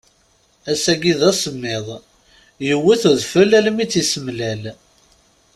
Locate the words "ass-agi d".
0.71-1.21